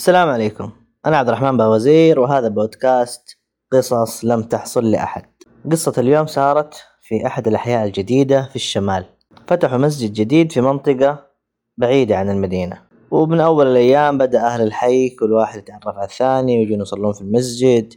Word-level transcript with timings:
السلام 0.00 0.28
عليكم. 0.28 0.70
أنا 1.06 1.16
عبد 1.16 1.28
الرحمن 1.28 1.56
باوزير 1.56 2.20
وهذا 2.20 2.48
بودكاست 2.48 3.38
قصص 3.72 4.24
لم 4.24 4.42
تحصل 4.42 4.90
لأحد. 4.90 5.22
قصة 5.70 5.92
اليوم 5.98 6.26
صارت 6.26 6.74
في 7.02 7.26
أحد 7.26 7.48
الأحياء 7.48 7.86
الجديدة 7.86 8.42
في 8.42 8.56
الشمال. 8.56 9.04
فتحوا 9.46 9.78
مسجد 9.78 10.12
جديد 10.12 10.52
في 10.52 10.60
منطقة 10.60 11.26
بعيدة 11.78 12.16
عن 12.16 12.30
المدينة. 12.30 12.82
ومن 13.10 13.40
أول 13.40 13.66
الأيام 13.66 14.18
بدأ 14.18 14.46
أهل 14.46 14.62
الحي 14.62 15.08
كل 15.08 15.32
واحد 15.32 15.58
يتعرف 15.58 15.96
على 15.96 16.04
الثاني 16.04 16.58
ويجون 16.58 16.80
يصلون 16.80 17.12
في 17.12 17.20
المسجد 17.20 17.94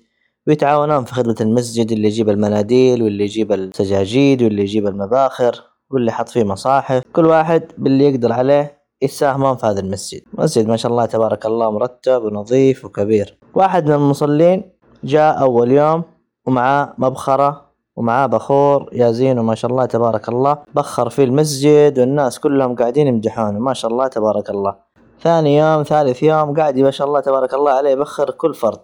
ويتعاونون 0.47 1.05
في 1.05 1.13
خدمة 1.13 1.35
المسجد 1.41 1.91
اللي 1.91 2.07
يجيب 2.07 2.29
المناديل 2.29 3.03
واللي 3.03 3.23
يجيب 3.23 3.51
السجاجيد 3.51 4.43
واللي 4.43 4.61
يجيب 4.61 4.87
المباخر 4.87 5.63
واللي 5.91 6.11
حط 6.11 6.29
فيه 6.29 6.43
مصاحف. 6.43 7.03
كل 7.13 7.25
واحد 7.25 7.63
باللي 7.77 8.09
يقدر 8.09 8.33
عليه 8.33 8.82
يساهمون 9.03 9.55
في 9.55 9.65
هذا 9.65 9.79
المسجد. 9.79 10.21
مسجد 10.33 10.67
ما 10.67 10.77
شاء 10.77 10.91
الله 10.91 11.05
تبارك 11.05 11.45
الله 11.45 11.71
مرتب 11.71 12.23
ونظيف 12.23 12.85
وكبير. 12.85 13.37
واحد 13.53 13.87
من 13.87 13.95
المصلين 13.95 14.71
جاء 15.03 15.41
أول 15.41 15.71
يوم 15.71 16.03
ومعاه 16.45 16.93
مبخرة 16.97 17.61
ومعاه 17.95 18.27
بخور 18.27 18.89
يا 18.91 19.11
زينو 19.11 19.43
ما 19.43 19.55
شاء 19.55 19.71
الله 19.71 19.85
تبارك 19.85 20.29
الله. 20.29 20.57
بخر 20.75 21.09
في 21.09 21.23
المسجد 21.23 21.99
والناس 21.99 22.39
كلهم 22.39 22.75
قاعدين 22.75 23.07
يمدحونه. 23.07 23.59
ما 23.59 23.73
شاء 23.73 23.91
الله 23.91 24.07
تبارك 24.07 24.49
الله. 24.49 24.75
ثاني 25.21 25.57
يوم 25.57 25.83
ثالث 25.83 26.23
يوم 26.23 26.53
قاعد 26.57 26.79
ما 26.79 26.91
شاء 26.91 27.07
الله 27.07 27.19
تبارك 27.19 27.53
الله 27.53 27.71
عليه 27.71 27.89
يبخر 27.89 28.31
كل 28.31 28.53
فرد. 28.53 28.79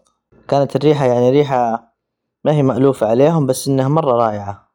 كانت 0.48 0.76
الريحة 0.76 1.06
يعني 1.06 1.30
ريحة 1.30 1.94
ما 2.46 2.52
هي 2.54 2.64
مألوفة 2.64 3.08
عليهم 3.08 3.46
بس 3.46 3.68
إنها 3.68 3.88
مرة 3.88 4.12
رائعة. 4.12 4.70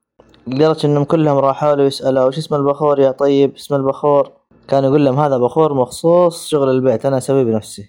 لدرجة 0.46 0.86
إنهم 0.86 1.04
كلهم 1.04 1.38
راحوا 1.38 1.74
له 1.74 1.82
يسألوا 1.82 2.24
وش 2.24 2.38
اسم 2.38 2.54
البخور 2.54 3.00
يا 3.00 3.10
طيب؟ 3.10 3.54
اسم 3.54 3.74
البخور؟ 3.74 4.32
كان 4.68 4.84
يقول 4.84 5.04
لهم 5.04 5.20
هذا 5.20 5.38
بخور 5.38 5.74
مخصوص 5.74 6.46
شغل 6.46 6.70
البيت 6.70 7.06
أنا 7.06 7.18
أسويه 7.18 7.42
بنفسي. 7.44 7.84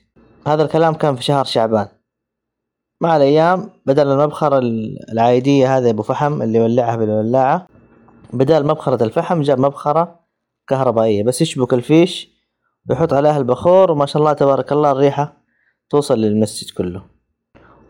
هذا 0.48 0.64
الكلام 0.64 0.94
كان 0.94 1.16
في 1.16 1.24
شهر 1.24 1.46
شعبان. 1.46 1.88
مع 3.02 3.18
الأيام 3.18 3.70
بدل 3.86 4.08
المبخرة 4.08 4.60
العايدية 5.12 5.78
هذا 5.78 5.90
أبو 5.90 6.04
فحم 6.04 6.42
اللي 6.42 6.60
يولعها 6.60 6.96
بالولاعة 6.96 7.68
بدال 8.34 8.68
مبخرة 8.68 9.04
الفحم 9.04 9.42
جاب 9.42 9.60
مبخرة 9.60 10.20
كهربائية. 10.68 11.24
بس 11.24 11.42
يشبك 11.42 11.74
الفيش 11.74 12.36
ويحط 12.90 13.14
عليها 13.14 13.38
البخور 13.38 13.92
وما 13.92 14.06
شاء 14.06 14.22
الله 14.22 14.34
تبارك 14.34 14.72
الله 14.72 14.92
الريحة 14.92 15.38
توصل 15.90 16.20
للمسجد 16.20 16.70
كله. 16.78 17.04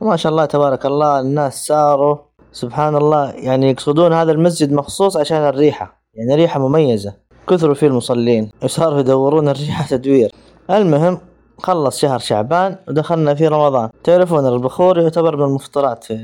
وما 0.02 0.16
شاء 0.16 0.32
الله 0.32 0.46
تبارك 0.46 0.86
الله 0.86 1.20
الناس 1.20 1.66
صاروا 1.66 2.18
سبحان 2.52 2.96
الله 2.96 3.32
يعني 3.32 3.70
يقصدون 3.70 4.14
هذا 4.14 4.32
المسجد 4.32 4.74
مخصوص 4.74 5.18
عشان 5.18 5.38
الريحة 5.38 6.04
يعني 6.14 6.36
ريحة 6.36 6.68
مميزة. 6.68 7.25
كثروا 7.50 7.74
فيه 7.74 7.88
المصلين 7.88 8.52
وصاروا 8.64 9.00
يدورون 9.00 9.50
الريحة 9.50 9.86
تدوير. 9.86 10.32
المهم 10.70 11.20
خلص 11.58 12.00
شهر 12.00 12.20
شعبان 12.20 12.76
ودخلنا 12.88 13.34
في 13.34 13.48
رمضان. 13.48 13.90
تعرفون 14.04 14.48
البخور 14.48 15.00
يعتبر 15.00 15.38
من 15.38 15.44
المفطرات 15.44 16.04
في 16.04 16.18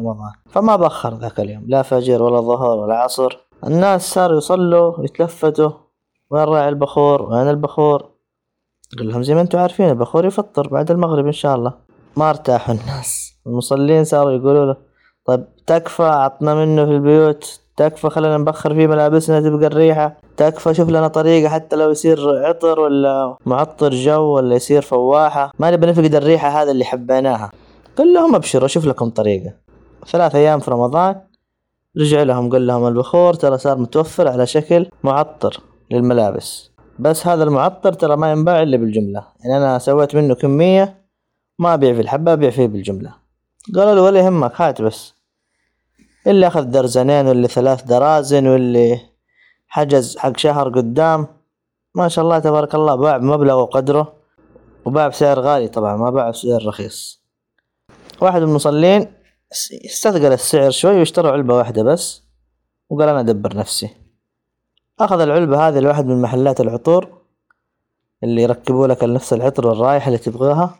رمضان. 0.00 0.32
فما 0.50 0.76
بخر 0.76 1.14
ذاك 1.14 1.40
اليوم 1.40 1.64
لا 1.66 1.82
فجر 1.82 2.22
ولا 2.22 2.40
ظهر 2.40 2.78
ولا 2.78 2.94
عصر. 2.94 3.38
الناس 3.66 4.14
صاروا 4.14 4.38
يصلوا 4.38 5.04
يتلفتوا. 5.04 5.70
وين 6.30 6.44
راعي 6.44 6.68
البخور؟ 6.68 7.22
وين 7.22 7.50
البخور؟ 7.50 8.08
قل 8.98 9.08
لهم 9.08 9.22
زي 9.22 9.34
ما 9.34 9.40
أنتم 9.40 9.58
عارفين 9.58 9.90
البخور 9.90 10.26
يفطر 10.26 10.68
بعد 10.68 10.90
المغرب 10.90 11.26
إن 11.26 11.32
شاء 11.32 11.56
الله. 11.56 11.72
ما 12.16 12.30
ارتاحوا 12.30 12.74
الناس. 12.74 13.34
المصلين 13.46 14.04
صاروا 14.04 14.32
يقولوا 14.32 14.66
له 14.66 14.76
طيب 15.26 15.44
تكفى 15.66 16.02
عطنا 16.02 16.54
منه 16.54 16.84
في 16.84 16.90
البيوت. 16.90 17.60
تكفى 17.76 18.10
خلينا 18.10 18.36
نبخر 18.36 18.74
فيه 18.74 18.86
ملابسنا 18.86 19.40
تبقى 19.40 19.66
الريحة. 19.66 20.16
تكفى. 20.36 20.74
شوف 20.74 20.88
لنا 20.88 21.08
طريقة 21.08 21.48
حتى 21.48 21.76
لو 21.76 21.90
يصير 21.90 22.46
عطر 22.46 22.80
ولا 22.80 23.36
معطر 23.46 23.90
جو 23.94 24.22
ولا 24.22 24.54
يصير 24.54 24.82
فواحة. 24.82 25.52
ما 25.58 25.70
نبي 25.70 25.86
نفقد 25.86 26.14
الريحة 26.14 26.48
هذا 26.62 26.70
اللي 26.70 26.84
حبيناها. 26.84 27.50
قل 27.96 28.14
لهم 28.14 28.34
أبشروا 28.34 28.66
أشوف 28.66 28.86
لكم 28.86 29.10
طريقة. 29.10 29.52
ثلاث 30.06 30.34
أيام 30.34 30.60
في 30.60 30.70
رمضان 30.70 31.20
رجع 32.00 32.22
لهم 32.22 32.50
قال 32.50 32.66
لهم 32.66 32.86
البخور 32.86 33.34
ترى 33.34 33.58
صار 33.58 33.78
متوفر 33.78 34.28
على 34.28 34.46
شكل 34.46 34.86
معطر 35.04 35.60
للملابس. 35.90 36.70
بس 36.98 37.26
هذا 37.26 37.44
المعطر 37.44 37.92
ترى 37.92 38.16
ما 38.16 38.32
ينباع 38.32 38.62
إلا 38.62 38.76
بالجملة. 38.76 39.24
يعني 39.44 39.56
أنا 39.56 39.78
سويت 39.78 40.14
منه 40.14 40.34
كمية 40.34 41.06
ما 41.58 41.74
أبيع 41.74 41.94
في 41.94 42.00
الحبة 42.00 42.32
أبيع 42.32 42.50
فيه 42.50 42.66
بالجملة. 42.66 43.14
قالوا 43.74 43.94
له 43.94 44.02
ولا 44.02 44.20
يهمك 44.20 44.52
هات 44.60 44.82
بس. 44.82 45.14
اللي 46.26 46.46
أخذ 46.46 46.62
درزنين 46.62 47.26
واللي 47.26 47.48
ثلاث 47.48 47.82
درازن 47.82 48.46
واللي 48.46 49.00
حجز 49.68 50.18
حق 50.18 50.36
شهر 50.36 50.68
قدام. 50.68 51.26
ما 51.94 52.08
شاء 52.08 52.24
الله 52.24 52.38
تبارك 52.38 52.74
الله 52.74 52.94
باع 52.94 53.16
بمبلغ 53.16 53.60
وقدره 53.60 54.12
وباع 54.84 55.08
بسعر 55.08 55.40
غالي 55.40 55.68
طبعا 55.68 55.96
ما 55.96 56.10
باع 56.10 56.30
بسعر 56.30 56.66
رخيص. 56.66 57.22
واحد 58.20 58.42
من 58.42 58.48
المصلين 58.48 59.12
استثقل 59.84 60.32
السعر 60.32 60.70
شوي 60.70 60.98
واشترى 60.98 61.28
علبة 61.28 61.54
واحدة 61.54 61.82
بس 61.82 62.22
وقال 62.90 63.08
أنا 63.08 63.20
أدبر 63.20 63.56
نفسي. 63.56 63.90
أخذ 65.00 65.20
العلبة 65.20 65.68
هذه 65.68 65.78
لواحد 65.80 66.06
من 66.06 66.22
محلات 66.22 66.60
العطور 66.60 67.18
اللي 68.22 68.42
يركبوا 68.42 68.86
لك 68.86 69.04
نفس 69.04 69.32
العطر 69.32 69.66
والرائحة 69.66 70.06
اللي 70.06 70.18
تبغاها. 70.18 70.78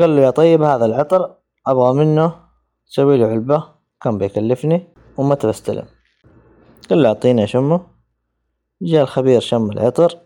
قال 0.00 0.16
له 0.16 0.22
يا 0.22 0.30
طيب 0.30 0.62
هذا 0.62 0.84
العطر 0.84 1.34
أبغى 1.66 1.92
منه 1.92 2.32
سوي 2.86 3.16
له 3.16 3.26
علبة 3.26 3.64
كم 4.00 4.18
بيكلفني؟ 4.18 4.88
ومتى 5.16 5.46
بستلم؟ 5.46 5.84
قال 6.90 7.02
له 7.02 7.08
أعطيني 7.08 7.44
أشمه 7.44 7.86
جاء 8.82 9.02
الخبير 9.02 9.40
شم 9.40 9.70
العطر 9.70 10.18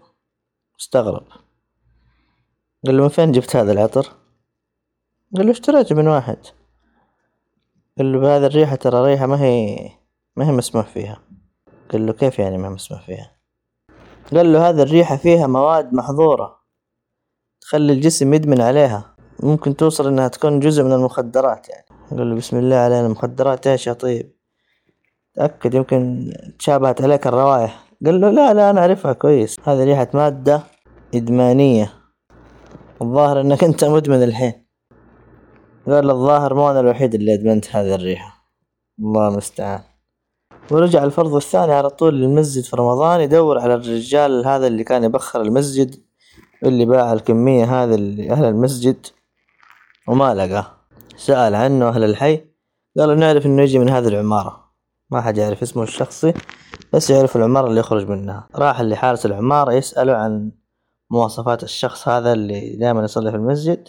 استغرب. 0.81 1.27
قال 2.87 2.97
له 2.97 3.03
من 3.03 3.09
فين 3.09 3.33
جبت 3.33 3.57
هذا 3.57 3.73
العطر؟ 3.73 4.07
قال 5.37 5.47
له 5.47 5.53
اشتريته 5.53 5.95
من 5.95 6.09
واحد. 6.09 6.39
قال 7.99 8.13
له 8.13 8.19
بهذه 8.19 8.47
الريحة 8.47 8.77
ترى 8.77 9.05
ريحة 9.07 9.27
ما 9.27 9.43
هي 9.43 9.89
ما 10.37 10.49
هي 10.49 10.53
مسموح 10.53 10.87
فيها. 10.87 11.21
قال 11.93 12.07
له 12.07 12.13
كيف 12.13 12.39
يعني 12.39 12.59
ما 12.59 12.69
مسموح 12.69 13.07
فيها؟ 13.07 13.37
قال 14.35 14.53
له 14.53 14.69
هذه 14.69 14.83
الريحة 14.83 15.17
فيها 15.17 15.47
مواد 15.47 15.93
محظورة 15.95 16.61
تخلي 17.61 17.93
الجسم 17.93 18.35
يدمن 18.35 18.61
عليها. 18.61 19.17
ممكن 19.43 19.77
توصل 19.77 20.07
إنها 20.07 20.29
تكون 20.29 20.61
جزء 20.61 20.83
من 20.83 20.93
المخدرات 20.93 21.69
يعني. 21.69 21.87
قال 22.11 22.31
له 22.31 22.37
بسم 22.37 22.59
الله 22.59 22.77
علينا 22.77 23.09
مخدرات 23.09 23.67
إيش 23.67 23.87
يا 23.87 23.93
طيب. 23.93 24.40
تأكد 25.41 25.75
يمكن 25.75 26.33
تشابهت 26.59 27.03
عليك 27.03 27.27
الروائح 27.27 27.85
قال 28.07 28.21
له 28.21 28.31
لا 28.31 28.55
لا 28.55 28.71
أنا 28.71 28.81
أعرفها 28.81 29.13
كويس. 29.13 29.57
هذه 29.65 29.85
ريحة 29.85 30.09
مادة 30.15 30.63
إدمانية. 31.15 31.93
الظاهر 33.03 33.41
إنك 33.41 33.65
أنت 33.65 33.85
مدمن 33.85 34.23
الحين. 34.23 34.67
قال 35.87 36.11
الظاهر 36.11 36.55
مو 36.55 36.71
أنا 36.71 36.81
الوحيد 36.81 37.15
اللي 37.15 37.35
أدمنت 37.35 37.77
هذه 37.77 37.95
الريحة. 37.95 38.45
الله 38.99 39.29
المستعان. 39.29 39.81
ورجع 40.71 41.05
الفرض 41.05 41.35
الثاني 41.35 41.73
على 41.73 41.91
طول 41.91 42.15
للمسجد 42.15 42.65
في 42.65 42.77
رمضان 42.77 43.21
يدور 43.21 43.59
على 43.59 43.75
الرجال 43.75 44.47
هذا 44.47 44.67
اللي 44.67 44.85
كان 44.85 45.05
يبخر 45.05 45.41
المسجد 45.41 45.95
اللي 46.65 46.85
باع 46.85 47.13
الكمية 47.13 47.83
هذا 47.83 47.97
لأهل 47.97 48.45
المسجد 48.45 49.07
وما 50.09 50.35
لقاه. 50.35 50.67
سأل 51.17 51.55
عنه 51.55 51.89
أهل 51.89 52.05
الحي. 52.05 52.41
قالوا 52.99 53.15
نعرف 53.15 53.47
إنه 53.47 53.63
يجي 53.63 53.79
من 53.79 53.89
هذه 53.89 54.09
العمارة. 54.09 54.70
ما 55.11 55.21
حد 55.21 55.39
يعرف 55.39 55.63
اسمه 55.63 55.83
الشخصي 55.83 56.35
بس 56.93 57.11
يعرف 57.11 57.37
العمارة 57.37 57.67
اللي 57.67 57.81
يخرج 57.81 58.09
منها. 58.09 58.49
راح 58.55 58.81
اللي 58.81 58.97
حارس 58.97 59.27
العمارة 59.27 59.73
يسأله 59.73 60.13
عن 60.13 60.53
مواصفات 61.11 61.63
الشخص 61.63 62.09
هذا 62.09 62.33
اللي 62.33 62.77
دائما 62.77 63.05
يصلي 63.05 63.31
في 63.31 63.37
المسجد. 63.37 63.89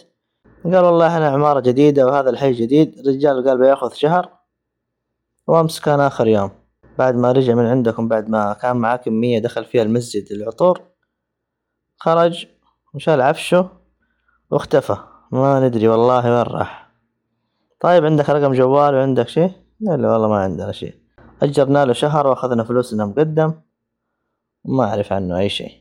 قال 0.64 0.84
والله 0.84 1.06
إحنا 1.14 1.28
عمارة 1.28 1.60
جديدة 1.60 2.06
وهذا 2.06 2.30
الحي 2.30 2.52
جديد. 2.52 2.98
الرجال 2.98 3.48
قال 3.48 3.58
بياخذ 3.58 3.92
شهر 3.92 4.28
وأمس 5.46 5.80
كان 5.80 6.00
آخر 6.00 6.26
يوم. 6.26 6.50
بعد 6.98 7.14
ما 7.14 7.32
رجع 7.32 7.54
من 7.54 7.66
عندكم 7.66 8.08
بعد 8.08 8.28
ما 8.28 8.52
كان 8.52 8.76
معاه 8.76 8.96
كمية 8.96 9.38
دخل 9.38 9.64
فيها 9.64 9.82
المسجد 9.82 10.32
العطور 10.32 10.80
خرج 11.96 12.46
وشال 12.94 13.20
عفشه 13.20 13.68
واختفى. 14.50 14.96
ما 15.32 15.68
ندري 15.68 15.88
والله 15.88 16.24
وين 16.24 16.42
راح. 16.42 16.92
طيب 17.80 18.04
عندك 18.04 18.30
رقم 18.30 18.52
جوال 18.52 18.94
وعندك 18.94 19.28
شي 19.28 19.48
قال 19.88 20.02
له 20.02 20.12
والله 20.12 20.28
ما 20.28 20.36
عندنا 20.36 20.72
شي 20.72 21.01
أجرنا 21.42 21.84
له 21.84 21.92
شهر 21.92 22.26
وأخذنا 22.26 22.64
فلوسنا 22.64 23.06
مقدم. 23.06 23.52
وما 24.64 24.84
أعرف 24.84 25.12
عنه 25.12 25.38
أي 25.38 25.48
شيء. 25.48 25.72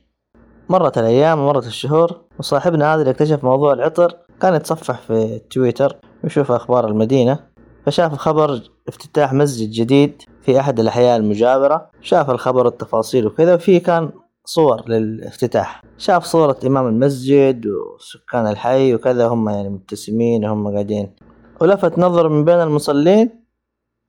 مرت 0.69 0.98
الأيام 0.98 1.40
ومرت 1.40 1.68
الشهور 1.68 2.22
وصاحبنا 2.40 2.94
هذا 2.94 3.02
اللي 3.02 3.12
اكتشف 3.12 3.44
موضوع 3.44 3.74
العطر 3.74 4.18
كان 4.42 4.54
يتصفح 4.54 5.00
في 5.00 5.40
تويتر 5.40 5.98
ويشوف 6.24 6.52
أخبار 6.52 6.88
المدينة. 6.88 7.40
فشاف 7.86 8.13
خبر 8.16 8.62
افتتاح 8.88 9.34
مسجد 9.34 9.72
جديد 9.72 10.22
في 10.42 10.60
أحد 10.60 10.80
الأحياء 10.80 11.18
المجاورة 11.18 11.90
شاف 12.02 12.30
الخبر 12.30 12.66
والتفاصيل 12.66 13.28
وكذا 13.28 13.56
وفيه 13.56 13.84
كان 13.84 14.12
صور 14.46 14.90
للافتتاح. 14.90 15.84
شاف 15.98 16.25
صورة 16.25 16.57
إمام 16.66 16.88
المسجد 16.88 17.66
وسكان 17.68 18.48
الحي 18.48 18.96
وكذا 18.96 19.28
هم 19.28 19.50
يعني 19.50 19.69
مبتسمين 19.69 20.46
وهم 20.46 20.74
قاعدين. 20.74 21.16
ولفت 21.62 22.00
نظر 22.00 22.30
من 22.30 22.46
بين 22.46 22.62
المصلين 22.62 23.41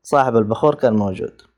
صاحب 0.02 0.36
البخور 0.36 0.74
كان 0.74 0.94
موجود. 0.96 1.51